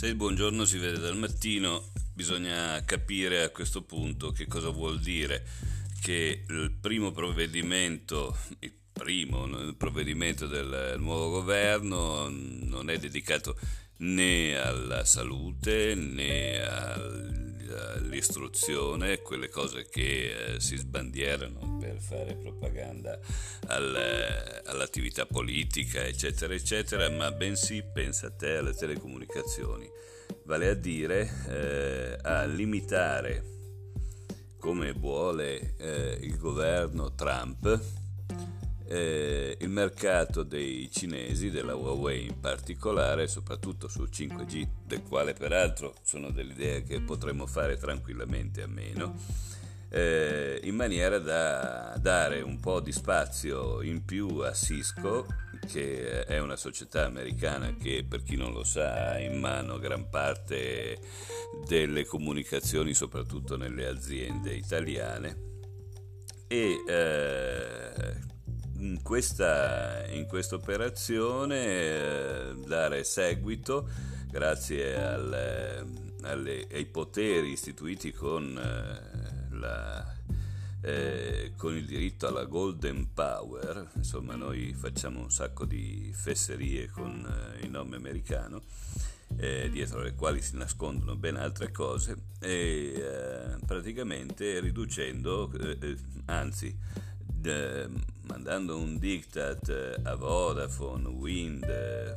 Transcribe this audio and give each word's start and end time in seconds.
Se 0.00 0.06
il 0.06 0.14
buongiorno 0.14 0.64
si 0.64 0.78
vede 0.78 0.98
dal 0.98 1.18
mattino, 1.18 1.90
bisogna 2.14 2.82
capire 2.86 3.42
a 3.42 3.50
questo 3.50 3.82
punto 3.82 4.32
che 4.32 4.46
cosa 4.46 4.70
vuol 4.70 4.98
dire 4.98 5.44
che 6.00 6.42
il 6.48 6.72
primo 6.80 7.12
provvedimento, 7.12 8.34
il 8.60 8.72
primo 8.90 9.46
provvedimento 9.76 10.46
del 10.46 10.94
nuovo 10.96 11.28
governo 11.28 12.30
non 12.30 12.88
è 12.88 12.96
dedicato 12.96 13.58
né 13.98 14.56
alla 14.56 15.04
salute 15.04 15.94
né 15.94 17.49
all'istruzione, 17.70 19.20
quelle 19.22 19.48
cose 19.48 19.88
che 19.88 20.54
eh, 20.54 20.60
si 20.60 20.76
sbandierano 20.76 21.78
per 21.80 21.98
fare 21.98 22.34
propaganda 22.34 23.18
al, 23.68 24.62
all'attività 24.66 25.26
politica, 25.26 26.04
eccetera, 26.04 26.54
eccetera, 26.54 27.08
ma 27.10 27.30
bensì, 27.32 27.82
pensa 27.82 28.28
a 28.28 28.30
te, 28.30 28.56
alle 28.56 28.74
telecomunicazioni, 28.74 29.88
vale 30.44 30.68
a 30.68 30.74
dire 30.74 31.30
eh, 31.48 32.18
a 32.22 32.44
limitare, 32.44 33.44
come 34.58 34.92
vuole 34.92 35.74
eh, 35.78 36.18
il 36.20 36.36
governo 36.36 37.14
Trump, 37.14 37.80
eh, 38.90 39.56
il 39.60 39.68
mercato 39.68 40.42
dei 40.42 40.90
cinesi, 40.90 41.50
della 41.50 41.76
Huawei 41.76 42.26
in 42.26 42.40
particolare, 42.40 43.28
soprattutto 43.28 43.86
sul 43.86 44.08
5G, 44.12 44.66
del 44.84 45.02
quale 45.04 45.32
peraltro 45.32 45.94
sono 46.02 46.30
dell'idea 46.30 46.80
che 46.80 47.00
potremmo 47.00 47.46
fare 47.46 47.76
tranquillamente 47.76 48.62
a 48.62 48.66
meno, 48.66 49.14
eh, 49.90 50.58
in 50.64 50.74
maniera 50.74 51.20
da 51.20 51.96
dare 52.00 52.40
un 52.40 52.58
po' 52.58 52.80
di 52.80 52.90
spazio 52.90 53.80
in 53.80 54.04
più 54.04 54.38
a 54.38 54.52
Cisco, 54.52 55.24
che 55.68 56.24
è 56.24 56.40
una 56.40 56.56
società 56.56 57.04
americana 57.04 57.76
che 57.76 58.04
per 58.08 58.24
chi 58.24 58.34
non 58.34 58.52
lo 58.52 58.64
sa 58.64 59.12
ha 59.12 59.20
in 59.20 59.38
mano 59.38 59.78
gran 59.78 60.08
parte 60.08 60.98
delle 61.64 62.04
comunicazioni, 62.04 62.92
soprattutto 62.92 63.56
nelle 63.56 63.86
aziende 63.86 64.52
italiane. 64.52 65.48
E 66.48 66.82
eh, 66.88 67.49
questa, 69.10 70.06
in 70.12 70.24
questa 70.26 70.54
operazione 70.54 71.64
eh, 71.64 72.54
dare 72.64 73.02
seguito 73.02 73.88
grazie 74.30 75.02
al, 75.02 75.84
alle, 76.22 76.68
ai 76.70 76.86
poteri 76.86 77.50
istituiti 77.50 78.12
con, 78.12 78.56
eh, 78.56 79.56
la, 79.56 80.16
eh, 80.82 81.54
con, 81.56 81.74
il 81.74 81.86
diritto 81.86 82.28
alla 82.28 82.44
golden 82.44 83.12
power, 83.12 83.90
insomma 83.96 84.36
noi 84.36 84.74
facciamo 84.74 85.18
un 85.18 85.32
sacco 85.32 85.64
di 85.64 86.12
fesserie 86.14 86.88
con 86.88 87.26
eh, 87.58 87.64
il 87.64 87.70
nome 87.70 87.96
americano, 87.96 88.62
eh, 89.38 89.70
dietro 89.72 90.02
le 90.02 90.14
quali 90.14 90.40
si 90.40 90.56
nascondono 90.56 91.16
ben 91.16 91.34
altre 91.34 91.72
cose, 91.72 92.16
e 92.38 92.92
eh, 92.94 93.58
praticamente 93.66 94.60
riducendo, 94.60 95.50
anzi, 96.26 96.78
mandando 98.30 98.76
un 98.76 98.98
diktat 98.98 99.68
eh, 99.68 100.00
a 100.04 100.14
Vodafone, 100.14 101.08
Wind, 101.08 101.66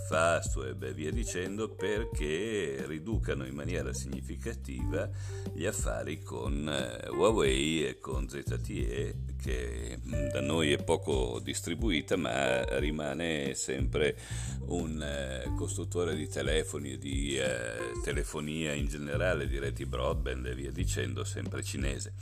Fastweb 0.07 0.83
e 0.83 0.93
via 0.93 1.11
dicendo 1.11 1.69
perché 1.69 2.83
riducano 2.87 3.45
in 3.45 3.55
maniera 3.55 3.91
significativa 3.93 5.09
gli 5.53 5.65
affari 5.65 6.21
con 6.21 6.69
eh, 6.69 7.09
Huawei 7.09 7.87
e 7.87 7.99
con 7.99 8.29
ZTE 8.29 9.15
che 9.41 9.99
mm, 10.05 10.27
da 10.29 10.41
noi 10.41 10.71
è 10.71 10.83
poco 10.83 11.39
distribuita 11.43 12.15
ma 12.15 12.63
rimane 12.77 13.55
sempre 13.55 14.15
un 14.67 15.01
eh, 15.01 15.51
costruttore 15.57 16.15
di 16.15 16.27
telefoni 16.29 16.93
e 16.93 16.97
di 16.97 17.37
eh, 17.37 17.91
telefonia 18.03 18.73
in 18.73 18.87
generale, 18.87 19.47
di 19.47 19.57
reti 19.57 19.85
broadband 19.85 20.45
e 20.45 20.55
via 20.55 20.71
dicendo, 20.71 21.23
sempre 21.23 21.63
cinese. 21.63 22.13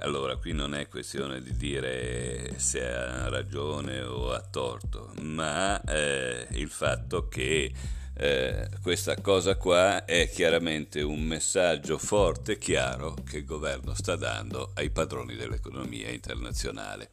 Allora, 0.00 0.36
qui 0.36 0.52
non 0.52 0.74
è 0.74 0.86
questione 0.86 1.42
di 1.42 1.56
dire 1.56 2.54
se 2.58 2.88
ha 2.88 3.07
ragione 3.28 4.00
o 4.02 4.32
ha 4.32 4.40
torto, 4.40 5.12
ma 5.20 5.80
eh, 5.82 6.46
il 6.52 6.68
fatto 6.68 7.28
che 7.28 7.72
eh, 8.20 8.68
questa 8.82 9.20
cosa 9.20 9.56
qua 9.56 10.04
è 10.04 10.28
chiaramente 10.28 11.02
un 11.02 11.22
messaggio 11.22 11.98
forte 11.98 12.52
e 12.52 12.58
chiaro 12.58 13.14
che 13.24 13.38
il 13.38 13.44
governo 13.44 13.94
sta 13.94 14.16
dando 14.16 14.72
ai 14.74 14.90
padroni 14.90 15.36
dell'economia 15.36 16.10
internazionale. 16.10 17.10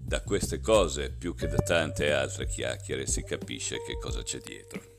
Da 0.00 0.20
queste 0.22 0.60
cose, 0.60 1.10
più 1.10 1.34
che 1.34 1.46
da 1.46 1.58
tante 1.58 2.12
altre 2.12 2.46
chiacchiere, 2.46 3.06
si 3.06 3.22
capisce 3.22 3.76
che 3.86 3.98
cosa 4.00 4.22
c'è 4.22 4.38
dietro. 4.38 4.91